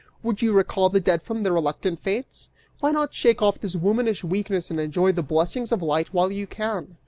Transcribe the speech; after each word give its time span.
Would 0.23 0.41
you 0.41 0.51
recall 0.51 0.89
the 0.89 0.99
dead 0.99 1.21
from 1.21 1.43
the 1.43 1.51
reluctant 1.51 1.99
fates? 1.99 2.49
Why 2.79 2.89
not 2.89 3.13
shake 3.13 3.43
off 3.43 3.59
this 3.59 3.75
womanish 3.75 4.23
weakness 4.23 4.71
and 4.71 4.79
enjoy 4.79 5.11
the 5.11 5.21
blessings 5.21 5.71
of 5.71 5.83
light 5.83 6.11
while 6.11 6.31
you 6.31 6.47
can? 6.47 6.97